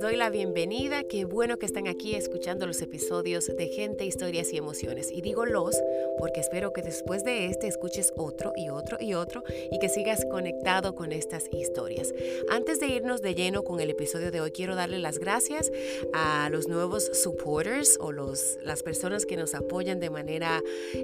Doy 0.00 0.16
la 0.16 0.30
bienvenida. 0.30 1.04
Qué 1.04 1.26
bueno 1.26 1.58
que 1.58 1.66
están 1.66 1.86
aquí 1.86 2.14
escuchando 2.14 2.66
los 2.66 2.80
episodios 2.80 3.46
de 3.46 3.68
Gente, 3.68 4.06
Historias 4.06 4.50
y 4.52 4.56
Emociones. 4.56 5.10
Y 5.12 5.20
digo 5.20 5.44
los 5.44 5.76
porque 6.18 6.40
espero 6.40 6.72
que 6.72 6.80
después 6.80 7.22
de 7.22 7.46
este 7.46 7.66
escuches 7.66 8.12
otro 8.16 8.52
y 8.56 8.70
otro 8.70 8.96
y 8.98 9.12
otro 9.12 9.44
y 9.70 9.78
que 9.78 9.90
sigas 9.90 10.24
conectado 10.30 10.94
con 10.94 11.12
estas 11.12 11.44
historias. 11.52 12.14
Antes 12.50 12.80
de 12.80 12.86
irnos 12.86 13.20
de 13.20 13.34
lleno 13.34 13.62
con 13.62 13.80
el 13.80 13.90
episodio 13.90 14.30
de 14.30 14.40
hoy, 14.40 14.52
quiero 14.52 14.74
darle 14.74 14.98
las 14.98 15.18
gracias 15.18 15.70
a 16.14 16.48
los 16.50 16.66
nuevos 16.66 17.10
supporters 17.22 17.98
o 18.00 18.12
los, 18.12 18.58
las 18.62 18.82
personas 18.82 19.26
que 19.26 19.36
nos 19.36 19.54
apoyan 19.54 20.00
de 20.00 20.08
manera 20.08 20.62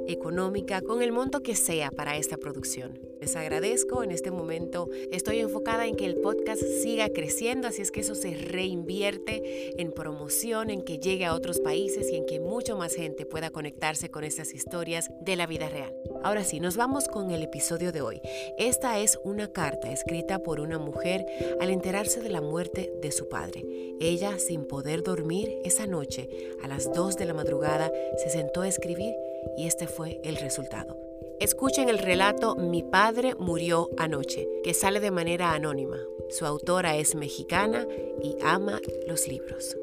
económica 0.08 0.80
con 0.80 1.02
el 1.02 1.12
monto 1.12 1.42
que 1.42 1.54
sea 1.54 1.90
para 1.90 2.16
esta 2.16 2.38
producción. 2.38 2.98
Les 3.20 3.36
agradezco. 3.36 4.02
En 4.02 4.10
este 4.10 4.30
momento 4.30 4.88
estoy 5.12 5.40
enfocada 5.40 5.86
en 5.86 5.96
que 5.96 6.06
el 6.06 6.16
podcast 6.16 6.62
siga 6.82 7.08
creciendo, 7.10 7.68
así 7.68 7.82
es 7.86 7.90
que 7.90 8.00
eso 8.00 8.14
se 8.14 8.30
reinventa 8.34 8.76
invierte 8.86 9.80
en 9.80 9.90
promoción, 9.92 10.70
en 10.70 10.82
que 10.82 10.98
llegue 10.98 11.24
a 11.24 11.34
otros 11.34 11.58
países 11.58 12.10
y 12.10 12.16
en 12.16 12.26
que 12.26 12.38
mucho 12.38 12.76
más 12.76 12.94
gente 12.94 13.26
pueda 13.26 13.50
conectarse 13.50 14.10
con 14.10 14.22
estas 14.22 14.54
historias 14.54 15.10
de 15.20 15.34
la 15.34 15.46
vida 15.46 15.68
real. 15.68 15.92
Ahora 16.22 16.44
sí, 16.44 16.60
nos 16.60 16.76
vamos 16.76 17.08
con 17.08 17.30
el 17.30 17.42
episodio 17.42 17.90
de 17.90 18.00
hoy. 18.00 18.20
Esta 18.58 19.00
es 19.00 19.18
una 19.24 19.52
carta 19.52 19.90
escrita 19.90 20.38
por 20.38 20.60
una 20.60 20.78
mujer 20.78 21.26
al 21.60 21.70
enterarse 21.70 22.20
de 22.20 22.30
la 22.30 22.40
muerte 22.40 22.92
de 23.02 23.10
su 23.10 23.28
padre. 23.28 23.64
Ella, 24.00 24.38
sin 24.38 24.66
poder 24.66 25.02
dormir 25.02 25.58
esa 25.64 25.86
noche, 25.86 26.28
a 26.62 26.68
las 26.68 26.92
2 26.92 27.16
de 27.16 27.24
la 27.24 27.34
madrugada, 27.34 27.90
se 28.18 28.30
sentó 28.30 28.62
a 28.62 28.68
escribir 28.68 29.14
y 29.56 29.66
este 29.66 29.86
fue 29.88 30.20
el 30.22 30.36
resultado. 30.36 31.05
Escuchen 31.40 31.88
el 31.88 31.98
relato 31.98 32.56
Mi 32.56 32.82
padre 32.82 33.34
murió 33.38 33.90
anoche, 33.98 34.48
que 34.64 34.74
sale 34.74 35.00
de 35.00 35.10
manera 35.10 35.52
anónima. 35.52 35.98
Su 36.30 36.46
autora 36.46 36.96
es 36.96 37.14
mexicana 37.14 37.86
y 38.22 38.36
ama 38.42 38.80
los 39.06 39.28
libros. 39.28 39.76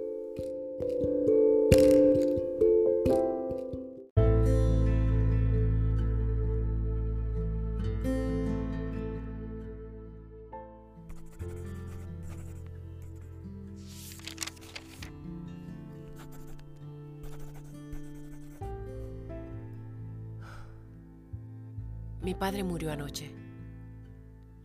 Mi 22.23 22.33
padre 22.33 22.63
murió 22.63 22.89
anoche. 22.93 23.35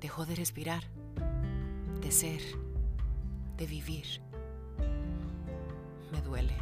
Dejó 0.00 0.24
de 0.24 0.36
respirar, 0.36 0.84
de 2.00 2.12
ser, 2.12 2.40
de 3.56 3.66
vivir. 3.66 4.06
Me 6.12 6.22
duele. 6.22 6.54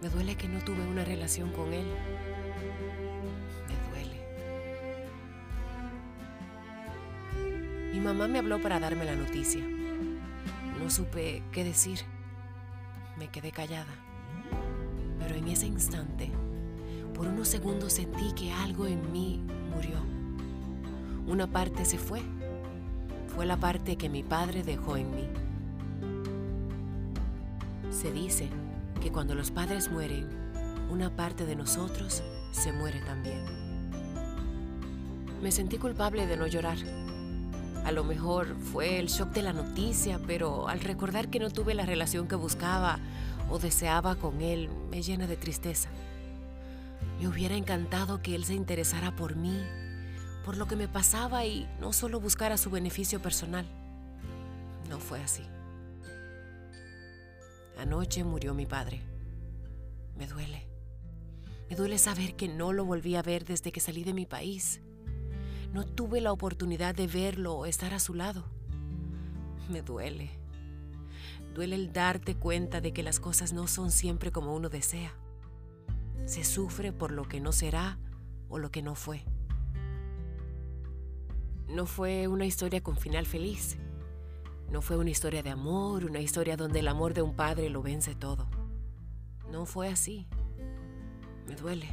Me 0.00 0.08
duele 0.08 0.34
que 0.34 0.48
no 0.48 0.64
tuve 0.64 0.80
una 0.80 1.04
relación 1.04 1.52
con 1.52 1.74
él. 1.74 1.84
Me 3.68 3.74
duele. 3.90 4.16
Mi 7.92 8.00
mamá 8.00 8.28
me 8.28 8.38
habló 8.38 8.62
para 8.62 8.80
darme 8.80 9.04
la 9.04 9.14
noticia. 9.14 9.62
No 10.82 10.88
supe 10.88 11.42
qué 11.52 11.64
decir. 11.64 12.00
Me 13.18 13.28
quedé 13.28 13.52
callada. 13.52 13.94
Pero 15.18 15.34
en 15.34 15.48
ese 15.48 15.66
instante 15.66 16.32
por 17.18 17.26
unos 17.26 17.48
segundos 17.48 17.94
sentí 17.94 18.30
que 18.30 18.52
algo 18.52 18.86
en 18.86 19.10
mí 19.10 19.42
murió. 19.74 19.98
Una 21.26 21.48
parte 21.48 21.84
se 21.84 21.98
fue. 21.98 22.22
Fue 23.34 23.44
la 23.44 23.56
parte 23.56 23.96
que 23.96 24.08
mi 24.08 24.22
padre 24.22 24.62
dejó 24.62 24.96
en 24.96 25.10
mí. 25.10 25.28
Se 27.90 28.12
dice 28.12 28.48
que 29.02 29.10
cuando 29.10 29.34
los 29.34 29.50
padres 29.50 29.90
mueren, 29.90 30.28
una 30.92 31.10
parte 31.10 31.44
de 31.44 31.56
nosotros 31.56 32.22
se 32.52 32.72
muere 32.72 33.00
también. 33.00 33.44
Me 35.42 35.50
sentí 35.50 35.76
culpable 35.76 36.28
de 36.28 36.36
no 36.36 36.46
llorar. 36.46 36.78
A 37.84 37.90
lo 37.90 38.04
mejor 38.04 38.54
fue 38.72 39.00
el 39.00 39.08
shock 39.08 39.30
de 39.30 39.42
la 39.42 39.52
noticia, 39.52 40.20
pero 40.24 40.68
al 40.68 40.78
recordar 40.78 41.30
que 41.30 41.40
no 41.40 41.50
tuve 41.50 41.74
la 41.74 41.84
relación 41.84 42.28
que 42.28 42.36
buscaba 42.36 43.00
o 43.50 43.58
deseaba 43.58 44.14
con 44.14 44.40
él, 44.40 44.68
me 44.92 45.02
llena 45.02 45.26
de 45.26 45.36
tristeza. 45.36 45.88
Me 47.18 47.26
hubiera 47.26 47.56
encantado 47.56 48.22
que 48.22 48.36
él 48.36 48.44
se 48.44 48.54
interesara 48.54 49.16
por 49.16 49.34
mí, 49.34 49.60
por 50.44 50.56
lo 50.56 50.68
que 50.68 50.76
me 50.76 50.86
pasaba 50.86 51.44
y 51.44 51.68
no 51.80 51.92
solo 51.92 52.20
buscara 52.20 52.56
su 52.56 52.70
beneficio 52.70 53.20
personal. 53.20 53.66
No 54.88 55.00
fue 55.00 55.20
así. 55.20 55.42
Anoche 57.76 58.22
murió 58.22 58.54
mi 58.54 58.66
padre. 58.66 59.02
Me 60.16 60.28
duele. 60.28 60.68
Me 61.68 61.74
duele 61.74 61.98
saber 61.98 62.36
que 62.36 62.46
no 62.46 62.72
lo 62.72 62.84
volví 62.84 63.16
a 63.16 63.22
ver 63.22 63.44
desde 63.44 63.72
que 63.72 63.80
salí 63.80 64.04
de 64.04 64.14
mi 64.14 64.24
país. 64.24 64.80
No 65.72 65.84
tuve 65.84 66.20
la 66.20 66.32
oportunidad 66.32 66.94
de 66.94 67.08
verlo 67.08 67.54
o 67.54 67.66
estar 67.66 67.94
a 67.94 68.00
su 68.00 68.14
lado. 68.14 68.44
Me 69.68 69.82
duele. 69.82 70.30
Duele 71.52 71.74
el 71.74 71.92
darte 71.92 72.36
cuenta 72.36 72.80
de 72.80 72.92
que 72.92 73.02
las 73.02 73.18
cosas 73.18 73.52
no 73.52 73.66
son 73.66 73.90
siempre 73.90 74.30
como 74.30 74.54
uno 74.54 74.68
desea 74.68 75.12
se 76.26 76.44
sufre 76.44 76.92
por 76.92 77.12
lo 77.12 77.24
que 77.24 77.40
no 77.40 77.52
será 77.52 77.98
o 78.48 78.58
lo 78.58 78.70
que 78.70 78.82
no 78.82 78.94
fue. 78.94 79.24
No 81.68 81.86
fue 81.86 82.28
una 82.28 82.46
historia 82.46 82.82
con 82.82 82.96
final 82.96 83.26
feliz. 83.26 83.76
No 84.70 84.82
fue 84.82 84.96
una 84.96 85.10
historia 85.10 85.42
de 85.42 85.50
amor, 85.50 86.04
una 86.04 86.20
historia 86.20 86.56
donde 86.56 86.80
el 86.80 86.88
amor 86.88 87.14
de 87.14 87.22
un 87.22 87.34
padre 87.34 87.70
lo 87.70 87.82
vence 87.82 88.14
todo. 88.14 88.48
No 89.50 89.66
fue 89.66 89.88
así. 89.88 90.26
Me 91.46 91.56
duele. 91.56 91.88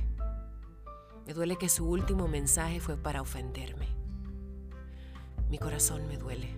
Me 1.25 1.33
duele 1.33 1.57
que 1.57 1.69
su 1.69 1.89
último 1.89 2.27
mensaje 2.27 2.79
fue 2.79 2.97
para 2.97 3.21
ofenderme. 3.21 3.87
Mi 5.49 5.57
corazón 5.57 6.07
me 6.07 6.17
duele. 6.17 6.55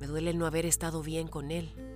Me 0.00 0.06
duele 0.06 0.34
no 0.34 0.46
haber 0.46 0.66
estado 0.66 1.02
bien 1.02 1.28
con 1.28 1.50
él 1.50 1.93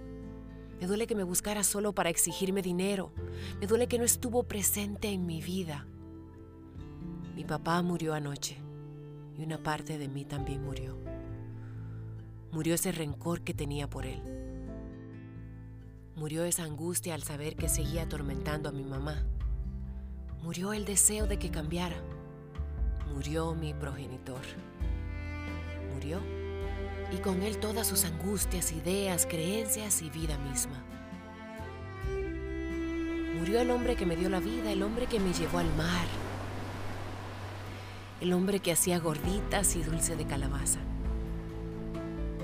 me 0.80 0.86
duele 0.86 1.06
que 1.06 1.14
me 1.14 1.24
buscara 1.24 1.64
solo 1.64 1.92
para 1.92 2.10
exigirme 2.10 2.62
dinero. 2.62 3.12
Me 3.60 3.66
duele 3.66 3.88
que 3.88 3.98
no 3.98 4.04
estuvo 4.04 4.44
presente 4.44 5.08
en 5.08 5.26
mi 5.26 5.42
vida. 5.42 5.86
Mi 7.34 7.44
papá 7.44 7.82
murió 7.82 8.14
anoche 8.14 8.56
y 9.36 9.42
una 9.42 9.62
parte 9.62 9.98
de 9.98 10.08
mí 10.08 10.24
también 10.24 10.64
murió. 10.64 10.98
Murió 12.52 12.74
ese 12.74 12.92
rencor 12.92 13.42
que 13.42 13.54
tenía 13.54 13.90
por 13.90 14.06
él. 14.06 14.22
Murió 16.16 16.44
esa 16.44 16.64
angustia 16.64 17.14
al 17.14 17.22
saber 17.22 17.56
que 17.56 17.68
seguía 17.68 18.02
atormentando 18.02 18.68
a 18.68 18.72
mi 18.72 18.84
mamá. 18.84 19.24
Murió 20.42 20.72
el 20.72 20.84
deseo 20.84 21.26
de 21.26 21.38
que 21.38 21.50
cambiara. 21.50 21.96
Murió 23.12 23.54
mi 23.54 23.74
progenitor. 23.74 24.42
Murió 25.94 26.20
y 27.12 27.16
con 27.18 27.42
él 27.42 27.58
todas 27.58 27.86
sus 27.86 28.04
angustias, 28.04 28.72
ideas, 28.72 29.26
creencias 29.26 30.02
y 30.02 30.10
vida 30.10 30.36
misma. 30.38 30.82
Murió 33.38 33.60
el 33.60 33.70
hombre 33.70 33.96
que 33.96 34.04
me 34.04 34.16
dio 34.16 34.28
la 34.28 34.40
vida, 34.40 34.70
el 34.72 34.82
hombre 34.82 35.06
que 35.06 35.20
me 35.20 35.32
llevó 35.32 35.58
al 35.58 35.74
mar, 35.76 36.06
el 38.20 38.32
hombre 38.32 38.60
que 38.60 38.72
hacía 38.72 38.98
gorditas 38.98 39.76
y 39.76 39.82
dulce 39.82 40.16
de 40.16 40.26
calabaza. 40.26 40.80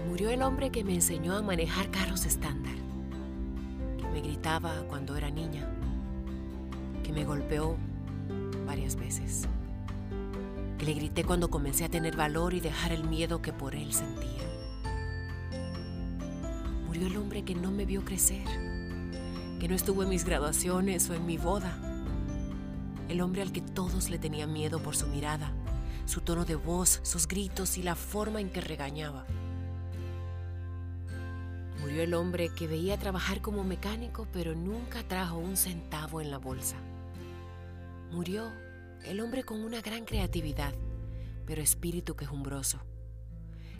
Murió 0.09 0.31
el 0.31 0.43
hombre 0.43 0.71
que 0.71 0.85
me 0.85 0.95
enseñó 0.95 1.35
a 1.37 1.43
manejar 1.43 1.91
carros 1.91 2.25
estándar, 2.25 2.77
que 3.99 4.07
me 4.07 4.21
gritaba 4.21 4.85
cuando 4.89 5.17
era 5.17 5.31
niña, 5.31 5.69
que 7.03 7.13
me 7.13 7.25
golpeó 7.25 7.77
varias 8.65 8.95
veces, 8.95 9.49
que 10.79 10.87
le 10.87 10.95
grité 10.95 11.25
cuando 11.25 11.51
comencé 11.51 11.85
a 11.85 11.89
tener 11.89 12.17
valor 12.17 12.55
y 12.55 12.61
dejar 12.61 12.93
el 12.93 13.05
miedo 13.05 13.43
que 13.43 13.53
por 13.53 13.75
él 13.75 13.93
sentía. 13.93 14.54
Murió 16.95 17.09
el 17.09 17.17
hombre 17.17 17.43
que 17.43 17.57
no 17.57 17.73
me 17.73 17.87
vio 17.87 18.05
crecer, 18.05 18.45
que 19.59 19.67
no 19.67 19.75
estuvo 19.75 20.05
en 20.05 20.11
mis 20.11 20.25
graduaciones 20.25 21.11
o 21.11 21.15
en 21.15 21.27
mi 21.27 21.39
boda. 21.39 21.77
El 23.09 23.21
hombre 23.21 23.43
al 23.43 23.51
que 23.51 23.63
todos 23.63 24.11
le 24.11 24.21
tenían 24.21 24.53
miedo 24.53 24.81
por 24.81 24.95
su 24.95 25.09
mirada, 25.09 25.53
su 26.07 26.21
tono 26.21 26.45
de 26.45 26.55
voz, 26.55 27.01
sus 27.03 27.27
gritos 27.27 27.79
y 27.79 27.83
la 27.83 27.97
forma 27.97 28.41
en 28.41 28.49
que 28.49 28.61
regañaba. 28.61 29.27
Murió 31.81 32.05
el 32.05 32.15
hombre 32.15 32.51
que 32.51 32.69
veía 32.69 32.97
trabajar 32.97 33.41
como 33.41 33.65
mecánico 33.65 34.29
pero 34.33 34.55
nunca 34.55 35.03
trajo 35.03 35.39
un 35.39 35.57
centavo 35.57 36.21
en 36.21 36.31
la 36.31 36.39
bolsa. 36.39 36.77
Murió 38.13 38.53
el 39.05 39.19
hombre 39.19 39.43
con 39.43 39.65
una 39.65 39.81
gran 39.81 40.05
creatividad, 40.05 40.73
pero 41.45 41.61
espíritu 41.61 42.15
quejumbroso, 42.15 42.79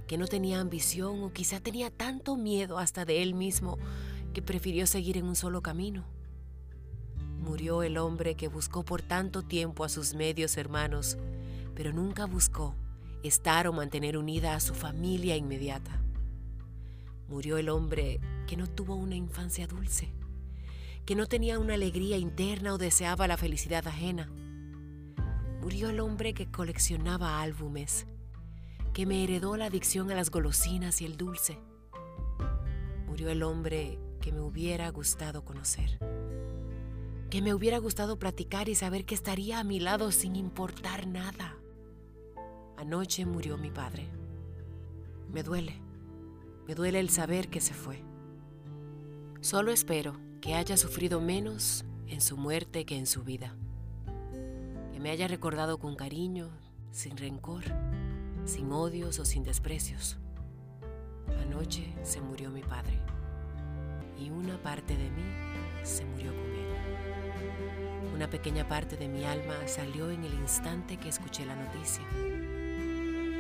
que 0.07 0.19
no 0.19 0.27
tenía 0.27 0.61
ambición 0.61 1.23
o 1.23 1.33
quizá 1.33 1.61
tenía 1.61 1.91
tanto 1.91 2.37
miedo 2.37 2.79
hasta 2.79 3.05
de 3.05 3.23
él 3.23 3.35
mismo 3.35 3.79
que 4.33 4.43
prefirió 4.43 4.87
seguir 4.87 5.17
en 5.17 5.27
un 5.27 5.37
solo 5.37 5.63
camino. 5.63 6.05
Murió 7.41 7.83
el 7.83 7.99
hombre 7.99 8.37
que 8.37 8.49
buscó 8.49 8.85
por 8.85 9.03
tanto 9.03 9.43
tiempo 9.43 9.85
a 9.85 9.89
sus 9.89 10.15
medios 10.15 10.57
hermanos, 10.57 11.19
pero 11.75 11.93
nunca 11.93 12.27
buscó 12.27 12.75
estar 13.23 13.67
o 13.67 13.73
mantener 13.73 14.17
unida 14.17 14.55
a 14.55 14.61
su 14.61 14.75
familia 14.75 15.37
inmediata. 15.37 16.01
Murió 17.29 17.57
el 17.57 17.69
hombre 17.69 18.21
que 18.47 18.57
no 18.57 18.67
tuvo 18.67 18.95
una 18.95 19.15
infancia 19.15 19.67
dulce, 19.67 20.13
que 21.07 21.15
no 21.15 21.27
tenía 21.27 21.59
una 21.59 21.75
alegría 21.75 22.17
interna 22.17 22.75
o 22.75 22.79
deseaba 22.79 23.27
la 23.27 23.37
felicidad 23.37 23.87
ajena. 23.87 24.31
Murió 25.61 25.89
el 25.89 26.01
hombre 26.01 26.35
que 26.35 26.51
coleccionaba 26.51 27.41
álbumes, 27.41 28.07
que 28.95 29.07
me 29.07 29.25
heredó 29.25 29.57
la 29.57 29.67
adicción 29.67 30.13
a 30.13 30.15
las 30.15 30.31
golosinas 30.31 31.03
y 31.03 31.05
el 31.05 31.17
dulce. 31.17 31.59
Murió 33.09 33.29
el 33.29 33.43
hombre 33.43 33.99
que 34.21 34.31
me 34.31 34.41
hubiera 34.41 34.89
gustado 34.91 35.45
conocer, 35.45 35.99
que 37.29 37.43
me 37.43 37.53
hubiera 37.53 37.79
gustado 37.79 38.21
platicar 38.21 38.69
y 38.69 38.77
saber 38.77 39.05
que 39.05 39.17
estaría 39.17 39.59
a 39.59 39.65
mi 39.65 39.81
lado 39.81 40.13
sin 40.13 40.37
importar 40.37 41.09
nada. 41.09 41.57
Anoche 42.77 43.27
murió 43.27 43.59
mi 43.59 43.73
padre. 43.73 44.07
Me 45.29 45.43
duele. 45.43 45.81
Me 46.69 46.77
duele 46.77 47.01
el 47.01 47.11
saber 47.11 47.49
que 47.49 47.61
se 47.61 47.75
fue. 47.75 48.01
Solo 49.41 49.73
espero 49.73 50.17
que 50.41 50.55
haya 50.55 50.77
sufrido 50.77 51.21
menos 51.21 51.85
en 52.07 52.21
su 52.21 52.37
muerte 52.37 52.87
que 52.87 52.97
en 52.97 53.07
su 53.07 53.25
vida. 53.25 53.57
Que 54.93 55.01
me 55.01 55.11
haya 55.11 55.27
recordado 55.27 55.79
con 55.79 55.97
cariño, 55.97 56.49
sin 56.93 57.17
rencor, 57.17 57.65
sin 58.45 58.73
odios 58.73 59.19
o 59.19 59.25
sin 59.25 59.43
desprecios. 59.43 60.19
Anoche 61.43 61.95
se 62.03 62.21
murió 62.21 62.51
mi 62.51 62.63
padre 62.63 62.99
y 64.19 64.31
una 64.31 64.61
parte 64.63 64.97
de 64.97 65.11
mí 65.11 65.23
se 65.83 66.05
murió 66.05 66.33
con 66.33 66.51
él. 66.51 68.15
Una 68.15 68.29
pequeña 68.29 68.69
parte 68.69 68.97
de 68.97 69.09
mi 69.09 69.25
alma 69.25 69.55
salió 69.67 70.11
en 70.11 70.25
el 70.25 70.35
instante 70.35 70.99
que 70.99 71.09
escuché 71.09 71.45
la 71.47 71.57
noticia. 71.57 72.05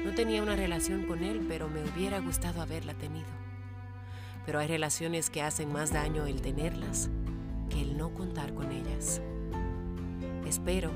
No 0.05 0.15
tenía 0.15 0.43
una 0.43 0.57
relación 0.57 1.07
con 1.07 1.23
él, 1.23 1.47
pero 1.49 1.69
me 1.69 1.83
hubiera 1.83 2.19
gustado 2.19 2.61
haberla 2.61 2.95
tenido. 2.95 3.29
Pero 4.45 4.59
hay 4.59 4.67
relaciones 4.67 5.31
que 5.31 5.43
hacen 5.43 5.73
más 5.73 5.93
daño 5.93 6.27
el 6.27 6.43
tenerlas 6.43 7.09
que 7.71 7.81
el 7.81 7.97
no 7.97 8.13
contar 8.13 8.53
con 8.53 8.71
ellas. 8.71 9.23
Espero 10.47 10.91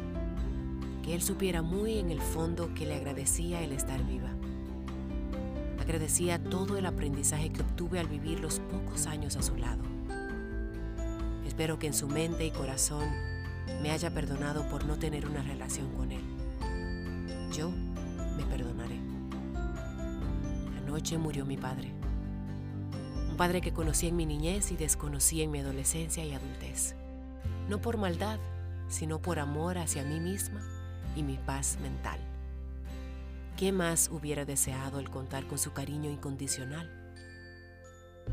él 1.13 1.23
supiera 1.23 1.63
muy 1.63 1.99
en 1.99 2.11
el 2.11 2.21
fondo 2.21 2.75
que 2.75 2.85
le 2.85 2.95
agradecía 2.95 3.63
el 3.63 3.73
estar 3.73 4.05
viva. 4.05 4.31
Agradecía 5.81 6.43
todo 6.43 6.77
el 6.77 6.85
aprendizaje 6.85 7.51
que 7.51 7.63
obtuve 7.63 7.99
al 7.99 8.09
vivir 8.09 8.41
los 8.41 8.61
pocos 8.61 9.07
años 9.07 9.37
a 9.37 9.43
su 9.43 9.57
lado. 9.57 9.83
Espero 11.47 11.79
que 11.79 11.87
en 11.87 11.95
su 11.95 12.09
mente 12.09 12.45
y 12.45 12.51
corazón 12.51 13.09
me 13.81 13.91
haya 13.91 14.13
perdonado 14.13 14.69
por 14.69 14.85
no 14.85 14.99
tener 14.99 15.27
una 15.27 15.43
relación 15.43 15.91
con 15.95 16.13
él. 16.13 16.23
Yo 17.57 17.71
me 18.37 18.45
perdonaré. 18.45 18.99
Anoche 20.83 21.17
murió 21.17 21.47
mi 21.47 21.57
padre. 21.57 21.93
Un 23.31 23.37
padre 23.37 23.61
que 23.61 23.73
conocí 23.73 24.09
en 24.09 24.17
mi 24.17 24.27
niñez 24.27 24.73
y 24.73 24.77
desconocí 24.77 25.43
en 25.43 25.51
mi 25.51 25.61
adolescencia 25.61 26.25
y 26.25 26.33
adultez. 26.33 26.97
No 27.69 27.81
por 27.81 27.97
maldad, 27.97 28.39
sino 28.89 29.23
por 29.23 29.39
amor 29.39 29.79
hacia 29.79 30.03
mí 30.03 30.21
misma 30.21 30.61
y 31.19 31.23
mi 31.23 31.37
paz 31.37 31.79
mental. 31.81 32.19
¿Qué 33.56 33.73
más 33.73 34.09
hubiera 34.12 34.44
deseado 34.44 35.00
el 35.00 35.11
contar 35.11 35.47
con 35.47 35.59
su 35.59 35.73
cariño 35.73 36.11
incondicional? 36.11 37.12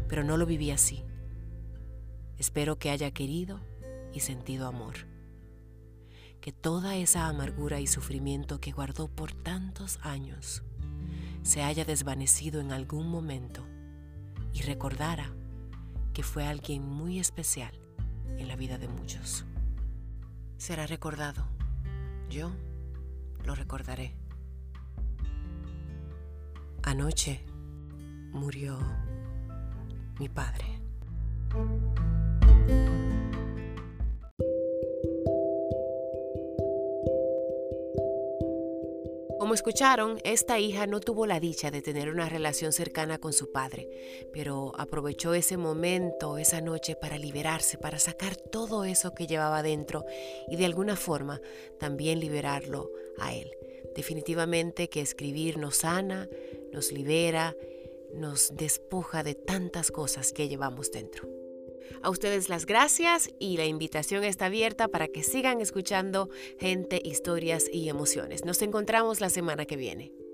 Pero 0.08 0.24
no 0.24 0.38
lo 0.38 0.46
viví 0.46 0.72
así. 0.72 1.04
Espero 2.38 2.78
que 2.78 2.92
haya 2.92 3.12
querido 3.12 3.60
y 4.14 4.20
sentido 4.20 4.68
amor 4.68 4.96
que 6.46 6.52
toda 6.52 6.96
esa 6.96 7.26
amargura 7.26 7.80
y 7.80 7.88
sufrimiento 7.88 8.62
que 8.62 8.72
guardó 8.72 9.08
por 9.08 9.32
tantos 9.32 9.98
años 10.04 10.62
se 11.42 11.64
haya 11.64 11.86
desvanecido 11.86 12.62
en 12.62 12.72
algún 12.72 13.10
momento 13.10 13.66
y 14.54 14.62
recordara 14.62 15.34
que 16.14 16.22
fue 16.22 16.46
alguien 16.46 16.88
muy 16.88 17.20
especial 17.20 17.74
en 18.38 18.48
la 18.48 18.56
vida 18.56 18.78
de 18.78 18.88
muchos. 18.88 19.44
Será 20.58 20.86
recordado. 20.86 21.48
Yo 22.30 22.52
lo 23.46 23.56
recordaré. 23.56 24.16
Anoche 26.84 27.44
murió 28.32 28.78
mi 30.20 30.30
padre. 30.30 30.66
Como 39.40 39.54
escucharon, 39.54 40.20
esta 40.24 40.60
hija 40.60 40.88
no 40.88 41.00
tuvo 41.00 41.28
la 41.28 41.40
dicha 41.40 41.70
de 41.70 41.84
tener 41.84 42.10
una 42.10 42.28
relación 42.28 42.72
cercana 42.72 43.20
con 43.20 43.32
su 43.32 43.52
padre, 43.52 43.88
pero 44.34 44.72
aprovechó 44.76 45.36
ese 45.36 45.56
momento, 45.56 46.40
esa 46.40 46.62
noche, 46.62 46.96
para 46.96 47.20
liberarse, 47.20 47.78
para 47.78 48.00
sacar 48.00 48.36
todo 48.36 48.86
eso 48.86 49.14
que 49.14 49.28
llevaba 49.28 49.62
dentro 49.62 50.04
y 50.48 50.56
de 50.56 50.66
alguna 50.66 50.96
forma 50.96 51.42
también 51.80 52.20
liberarlo 52.20 52.90
a 53.20 53.34
él. 53.34 53.52
Definitivamente 53.96 54.90
que 54.90 55.02
escribir 55.02 55.58
nos 55.58 55.78
sana, 55.78 56.30
nos 56.74 56.92
libera, 56.92 57.56
nos 58.14 58.56
despoja 58.56 59.24
de 59.24 59.36
tantas 59.36 59.92
cosas 59.92 60.34
que 60.34 60.48
llevamos 60.48 60.92
dentro. 60.92 61.30
A 62.02 62.10
ustedes 62.10 62.50
las 62.50 62.66
gracias 62.66 63.30
y 63.40 63.58
la 63.58 63.66
invitación 63.66 64.24
está 64.24 64.46
abierta 64.46 64.88
para 64.88 65.08
que 65.08 65.24
sigan 65.24 65.62
escuchando 65.62 66.30
gente, 66.60 67.00
historias 67.04 67.66
y 67.72 67.90
emociones. 67.90 68.44
Nos 68.46 68.62
encontramos 68.62 69.22
la 69.22 69.30
semana 69.30 69.66
que 69.66 69.76
viene. 69.76 70.25